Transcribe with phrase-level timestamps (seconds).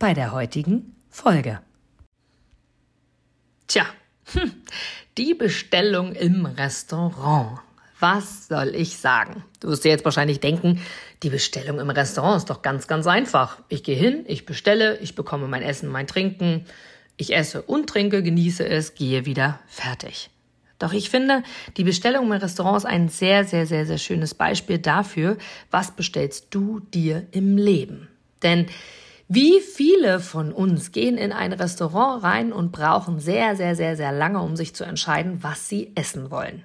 [0.00, 1.60] bei der heutigen Folge.
[3.68, 3.84] Tja,
[4.32, 4.50] hm,
[5.18, 7.60] die Bestellung im Restaurant.
[8.00, 9.44] Was soll ich sagen?
[9.60, 10.80] Du wirst dir jetzt wahrscheinlich denken,
[11.22, 13.58] die Bestellung im Restaurant ist doch ganz, ganz einfach.
[13.68, 16.64] Ich gehe hin, ich bestelle, ich bekomme mein Essen, mein Trinken,
[17.18, 20.30] ich esse und trinke, genieße es, gehe wieder fertig.
[20.78, 21.42] Doch ich finde,
[21.76, 25.36] die Bestellung im Restaurant ist ein sehr, sehr, sehr, sehr schönes Beispiel dafür,
[25.70, 28.08] was bestellst du dir im Leben.
[28.42, 28.66] Denn
[29.32, 34.10] wie viele von uns gehen in ein Restaurant rein und brauchen sehr, sehr, sehr, sehr
[34.10, 36.64] lange, um sich zu entscheiden, was sie essen wollen?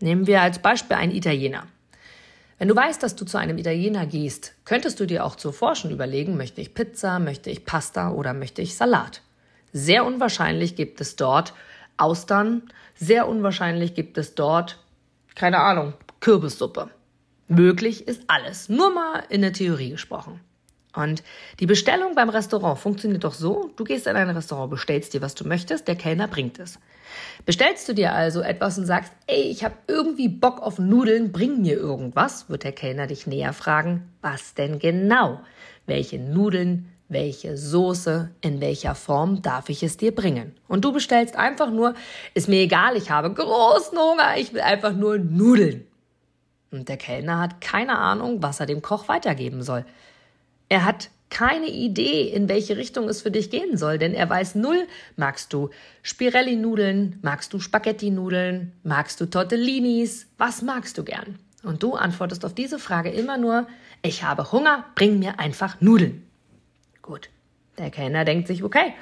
[0.00, 1.66] Nehmen wir als Beispiel einen Italiener.
[2.56, 5.90] Wenn du weißt, dass du zu einem Italiener gehst, könntest du dir auch zuvor schon
[5.90, 9.20] überlegen, möchte ich Pizza, möchte ich Pasta oder möchte ich Salat.
[9.74, 11.52] Sehr unwahrscheinlich gibt es dort
[11.98, 12.62] Austern,
[12.94, 14.78] sehr unwahrscheinlich gibt es dort,
[15.34, 16.88] keine Ahnung, Kürbissuppe.
[17.48, 20.40] Möglich ist alles, nur mal in der Theorie gesprochen.
[20.94, 21.22] Und
[21.58, 25.34] die Bestellung beim Restaurant funktioniert doch so, du gehst in ein Restaurant, bestellst dir, was
[25.34, 26.78] du möchtest, der Kellner bringt es.
[27.46, 31.62] Bestellst du dir also etwas und sagst, ey, ich habe irgendwie Bock auf Nudeln, bring
[31.62, 35.40] mir irgendwas, wird der Kellner dich näher fragen, was denn genau?
[35.86, 40.54] Welche Nudeln, welche Soße, in welcher Form darf ich es dir bringen?
[40.68, 41.94] Und du bestellst einfach nur,
[42.34, 45.86] ist mir egal, ich habe großen Hunger, ich will einfach nur Nudeln.
[46.70, 49.84] Und der Kellner hat keine Ahnung, was er dem Koch weitergeben soll.
[50.72, 54.54] Er hat keine Idee, in welche Richtung es für dich gehen soll, denn er weiß
[54.54, 55.68] null, magst du
[56.02, 61.38] Spirelli-Nudeln, magst du Spaghetti-Nudeln, magst du Tortellinis, was magst du gern?
[61.62, 63.66] Und du antwortest auf diese Frage immer nur,
[64.00, 66.26] ich habe Hunger, bring mir einfach Nudeln.
[67.02, 67.28] Gut,
[67.76, 68.94] der Kellner denkt sich, okay,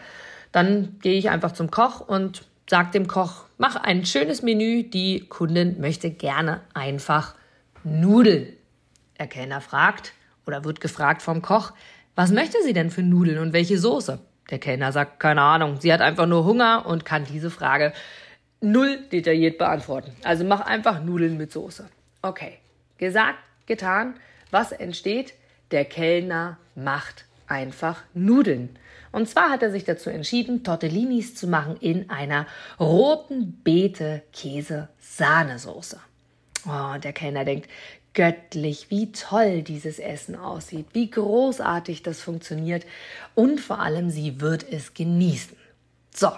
[0.50, 5.20] dann gehe ich einfach zum Koch und sage dem Koch, mach ein schönes Menü, die
[5.20, 7.36] Kundin möchte gerne einfach
[7.84, 8.54] Nudeln.
[9.20, 10.14] Der Kellner fragt,
[10.46, 11.72] oder wird gefragt vom Koch,
[12.14, 14.18] was möchte sie denn für Nudeln und welche Soße?
[14.50, 17.92] Der Kellner sagt, keine Ahnung, sie hat einfach nur Hunger und kann diese Frage
[18.60, 20.12] null detailliert beantworten.
[20.24, 21.88] Also mach einfach Nudeln mit Soße.
[22.22, 22.58] Okay,
[22.98, 24.14] gesagt, getan.
[24.50, 25.34] Was entsteht?
[25.70, 28.76] Der Kellner macht einfach Nudeln.
[29.12, 32.46] Und zwar hat er sich dazu entschieden, Tortellinis zu machen in einer
[32.78, 36.00] roten Beete Käse Sahnesoße.
[36.66, 37.68] Oh, der Kellner denkt,
[38.20, 42.84] göttlich, wie toll dieses Essen aussieht, wie großartig das funktioniert
[43.34, 45.56] und vor allem sie wird es genießen.
[46.14, 46.30] So.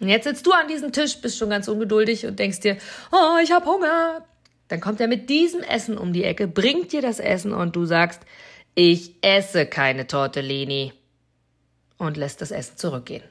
[0.00, 2.78] Und jetzt sitzt du an diesem Tisch, bist schon ganz ungeduldig und denkst dir,
[3.12, 4.26] oh, ich hab Hunger.
[4.66, 7.84] Dann kommt er mit diesem Essen um die Ecke, bringt dir das Essen und du
[7.84, 8.22] sagst,
[8.74, 10.94] ich esse keine Tortellini
[11.96, 13.22] und lässt das Essen zurückgehen.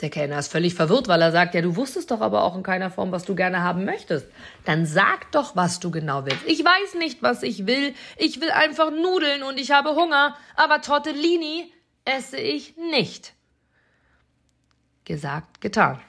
[0.00, 2.62] Der Kellner ist völlig verwirrt, weil er sagt, ja, du wusstest doch aber auch in
[2.62, 4.26] keiner Form, was du gerne haben möchtest.
[4.64, 6.46] Dann sag doch, was du genau willst.
[6.46, 7.94] Ich weiß nicht, was ich will.
[8.16, 11.72] Ich will einfach Nudeln und ich habe Hunger, aber Tortellini
[12.04, 13.34] esse ich nicht.
[15.04, 16.00] Gesagt, getan.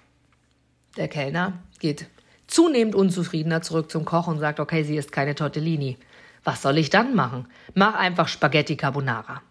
[0.98, 2.08] Der Kellner geht
[2.46, 5.98] zunehmend unzufriedener zurück zum Koch und sagt, okay, sie isst keine Tortellini.
[6.44, 7.48] Was soll ich dann machen?
[7.74, 9.42] Mach einfach Spaghetti Carbonara.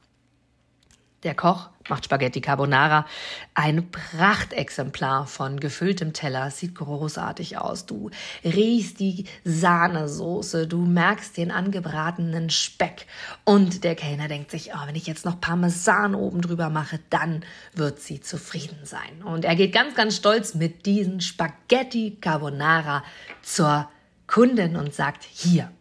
[1.24, 3.04] Der Koch macht Spaghetti Carbonara.
[3.52, 6.52] Ein Prachtexemplar von gefülltem Teller.
[6.52, 7.86] Sieht großartig aus.
[7.86, 8.10] Du
[8.44, 13.06] riechst die Sahnesoße, du merkst den angebratenen Speck.
[13.44, 17.44] Und der Kellner denkt sich, oh, wenn ich jetzt noch Parmesan oben drüber mache, dann
[17.74, 19.24] wird sie zufrieden sein.
[19.24, 23.02] Und er geht ganz, ganz stolz mit diesen Spaghetti Carbonara
[23.42, 23.88] zur
[24.28, 25.72] Kundin und sagt, hier,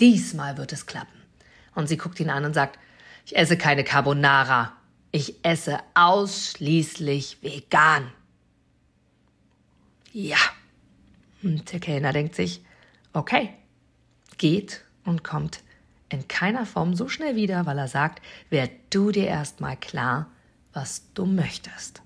[0.00, 1.20] diesmal wird es klappen.
[1.74, 2.78] Und sie guckt ihn an und sagt,
[3.26, 4.72] ich esse keine Carbonara.
[5.14, 8.10] Ich esse ausschließlich vegan.
[10.12, 10.38] Ja.
[11.40, 12.64] Und der Kellner denkt sich,
[13.12, 13.50] okay,
[14.38, 15.60] geht und kommt
[16.08, 20.32] in keiner Form so schnell wieder, weil er sagt, werd du dir erstmal klar,
[20.72, 22.02] was du möchtest.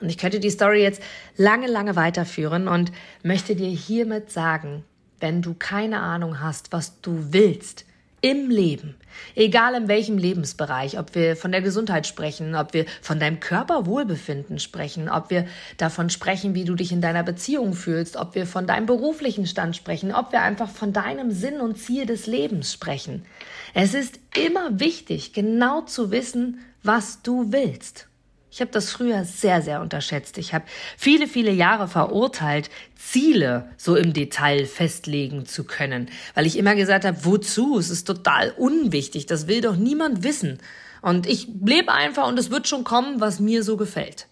[0.00, 1.02] Und ich könnte die Story jetzt
[1.36, 2.90] lange, lange weiterführen und
[3.22, 4.82] möchte dir hiermit sagen,
[5.18, 7.84] wenn du keine Ahnung hast, was du willst,
[8.20, 8.96] im Leben,
[9.34, 14.58] egal in welchem Lebensbereich, ob wir von der Gesundheit sprechen, ob wir von deinem Körperwohlbefinden
[14.58, 15.46] sprechen, ob wir
[15.78, 19.76] davon sprechen, wie du dich in deiner Beziehung fühlst, ob wir von deinem beruflichen Stand
[19.76, 23.24] sprechen, ob wir einfach von deinem Sinn und Ziel des Lebens sprechen.
[23.72, 28.09] Es ist immer wichtig, genau zu wissen, was du willst.
[28.52, 30.36] Ich habe das früher sehr, sehr unterschätzt.
[30.36, 30.64] Ich habe
[30.96, 37.04] viele, viele Jahre verurteilt, Ziele so im Detail festlegen zu können, weil ich immer gesagt
[37.04, 37.78] habe, wozu?
[37.78, 40.58] Es ist total unwichtig, das will doch niemand wissen.
[41.00, 44.26] Und ich lebe einfach und es wird schon kommen, was mir so gefällt.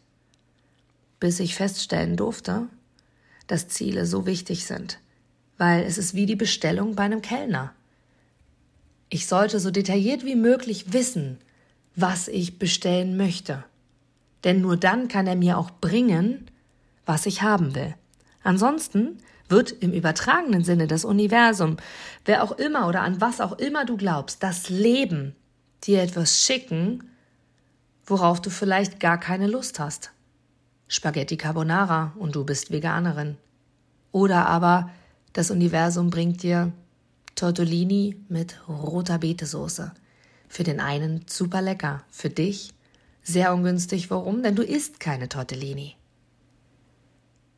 [1.21, 2.67] Bis ich feststellen durfte,
[3.47, 4.99] dass Ziele so wichtig sind,
[5.59, 7.73] weil es ist wie die Bestellung bei einem Kellner.
[9.11, 11.39] Ich sollte so detailliert wie möglich wissen,
[11.95, 13.65] was ich bestellen möchte
[14.45, 16.51] denn nur dann kann er mir auch bringen,
[17.07, 17.95] was ich haben will.
[18.43, 19.19] Ansonsten
[19.49, 21.77] wird im übertragenen Sinne das Universum,
[22.25, 25.35] wer auch immer oder an was auch immer du glaubst, das Leben
[25.85, 27.11] dir etwas schicken,
[28.05, 30.11] worauf du vielleicht gar keine Lust hast.
[30.87, 33.37] Spaghetti Carbonara und du bist Veganerin.
[34.13, 34.91] Oder aber
[35.33, 36.73] das Universum bringt dir
[37.35, 39.93] Tortellini mit roter Betesoße.
[40.49, 42.73] Für den einen super lecker, für dich
[43.29, 44.11] sehr ungünstig.
[44.11, 44.43] Warum?
[44.43, 45.95] Denn du isst keine Tortellini.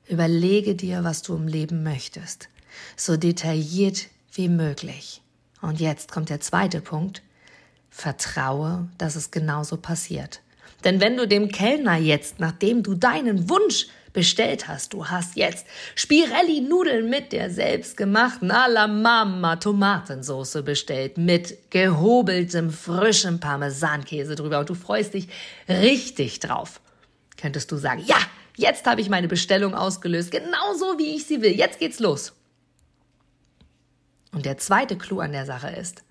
[0.09, 2.49] Überlege dir, was du im Leben möchtest.
[2.97, 5.23] So detailliert wie möglich.
[5.63, 7.23] Und jetzt kommt der zweite Punkt.
[7.91, 10.43] Vertraue, dass es genauso passiert.
[10.85, 14.93] Denn wenn du dem Kellner jetzt, nachdem du deinen Wunsch bestellt hast.
[14.93, 24.35] Du hast jetzt Spirelli-Nudeln mit der selbstgemachten alla Mama Tomatensoße bestellt mit gehobeltem frischem Parmesankäse
[24.35, 25.29] drüber und du freust dich
[25.69, 26.81] richtig drauf.
[27.37, 28.19] Könntest du sagen, ja,
[28.57, 31.57] jetzt habe ich meine Bestellung ausgelöst, genauso wie ich sie will.
[31.57, 32.33] Jetzt geht's los.
[34.33, 36.03] Und der zweite Clou an der Sache ist,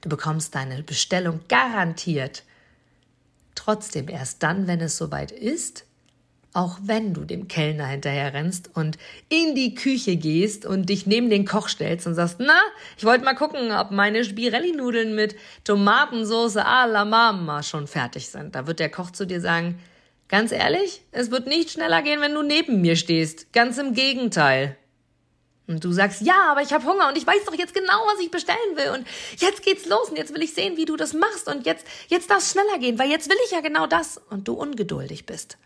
[0.00, 2.44] du bekommst deine Bestellung garantiert
[3.54, 5.84] trotzdem erst dann, wenn es soweit ist,
[6.54, 11.30] auch wenn du dem Kellner hinterher rennst und in die Küche gehst und dich neben
[11.30, 12.60] den Koch stellst und sagst, na,
[12.98, 15.34] ich wollte mal gucken, ob meine Spirelli-Nudeln mit
[15.64, 18.54] Tomatensauce à la Mama schon fertig sind.
[18.54, 19.78] Da wird der Koch zu dir sagen,
[20.28, 23.52] ganz ehrlich, es wird nicht schneller gehen, wenn du neben mir stehst.
[23.52, 24.76] Ganz im Gegenteil.
[25.68, 28.20] Und du sagst, ja, aber ich habe Hunger und ich weiß doch jetzt genau, was
[28.20, 28.90] ich bestellen will.
[28.90, 29.06] Und
[29.38, 31.48] jetzt geht's los und jetzt will ich sehen, wie du das machst.
[31.48, 34.20] Und jetzt, jetzt darf es schneller gehen, weil jetzt will ich ja genau das.
[34.28, 35.56] Und du ungeduldig bist.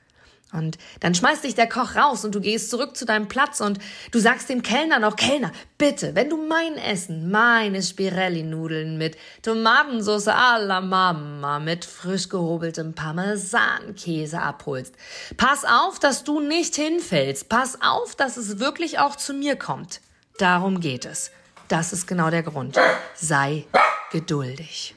[0.52, 3.78] Und dann schmeißt dich der Koch raus und du gehst zurück zu deinem Platz und
[4.12, 10.28] du sagst dem Kellner noch, Kellner, bitte, wenn du mein Essen, meine Spirelli-Nudeln mit Tomatensauce
[10.28, 14.94] alla Mama, mit frisch gehobeltem Parmesankäse abholst,
[15.36, 17.48] pass auf, dass du nicht hinfällst.
[17.48, 20.00] Pass auf, dass es wirklich auch zu mir kommt.
[20.38, 21.32] Darum geht es.
[21.66, 22.78] Das ist genau der Grund.
[23.16, 23.64] Sei
[24.12, 24.94] geduldig.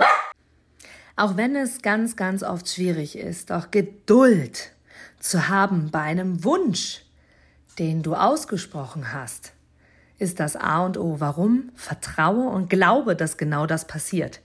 [1.15, 4.71] Auch wenn es ganz, ganz oft schwierig ist, auch Geduld
[5.19, 7.03] zu haben bei einem Wunsch,
[7.77, 9.53] den du ausgesprochen hast,
[10.17, 11.19] ist das A und O.
[11.19, 11.71] Warum?
[11.75, 14.41] Vertraue und glaube, dass genau das passiert.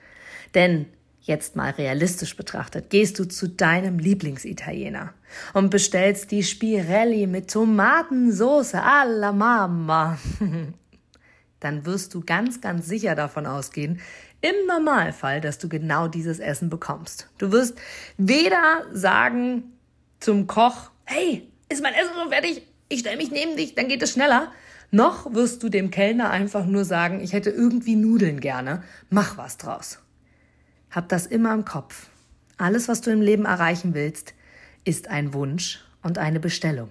[0.54, 0.86] Denn
[1.20, 5.14] jetzt mal realistisch betrachtet, gehst du zu deinem Lieblingsitaliener
[5.52, 10.18] und bestellst die Spirelli mit Tomatensauce alla Mama.
[11.60, 14.00] Dann wirst du ganz, ganz sicher davon ausgehen,
[14.42, 17.30] im Normalfall, dass du genau dieses Essen bekommst.
[17.38, 17.78] Du wirst
[18.18, 19.73] weder sagen,
[20.20, 22.62] zum Koch, hey, ist mein Essen schon fertig?
[22.88, 24.52] Ich stelle mich neben dich, dann geht es schneller.
[24.90, 29.56] Noch wirst du dem Kellner einfach nur sagen, ich hätte irgendwie Nudeln gerne, mach was
[29.56, 29.98] draus.
[30.90, 32.08] Hab das immer im Kopf.
[32.56, 34.34] Alles, was du im Leben erreichen willst,
[34.84, 36.90] ist ein Wunsch und eine Bestellung.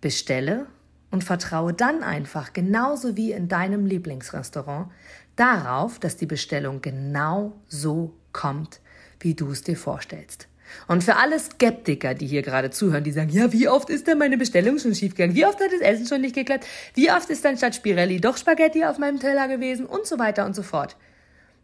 [0.00, 0.66] Bestelle
[1.12, 4.90] und vertraue dann einfach, genauso wie in deinem Lieblingsrestaurant,
[5.36, 8.80] darauf, dass die Bestellung genau so kommt,
[9.20, 10.48] wie du es dir vorstellst.
[10.88, 14.18] Und für alle Skeptiker, die hier gerade zuhören, die sagen, ja, wie oft ist denn
[14.18, 15.36] meine Bestellung schon schiefgegangen?
[15.36, 16.66] Wie oft hat das Essen schon nicht geklappt?
[16.94, 19.86] Wie oft ist dann statt Spirelli doch Spaghetti auf meinem Teller gewesen?
[19.86, 20.96] Und so weiter und so fort.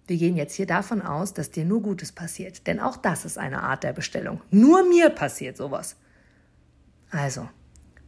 [0.06, 2.66] Wir gehen jetzt hier davon aus, dass dir nur Gutes passiert.
[2.66, 4.40] Denn auch das ist eine Art der Bestellung.
[4.50, 5.96] Nur mir passiert sowas.
[7.10, 7.48] Also,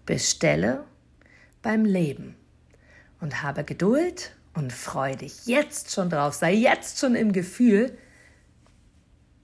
[0.06, 0.84] bestelle
[1.62, 2.36] beim Leben
[3.20, 6.34] und habe Geduld und freu dich jetzt schon drauf.
[6.34, 7.96] Sei jetzt schon im Gefühl,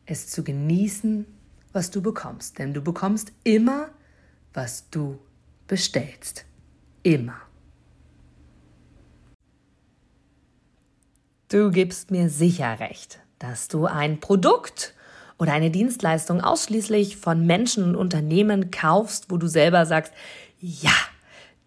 [0.07, 1.27] es zu genießen
[1.77, 2.59] was du bekommst.
[2.59, 3.91] Denn du bekommst immer,
[4.53, 5.19] was du
[5.69, 6.45] bestellst.
[7.05, 7.37] Immer.
[11.49, 14.95] Du gibst mir sicher recht, dass du ein Produkt
[15.39, 20.13] oder eine Dienstleistung ausschließlich von Menschen und Unternehmen kaufst, wo du selber sagst,
[20.59, 20.97] ja,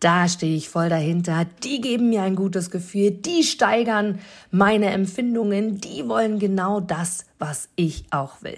[0.02, 5.80] da stehe ich voll dahinter, die geben mir ein gutes Gefühl, die steigern meine Empfindungen,
[5.80, 8.58] die wollen genau das, was ich auch will.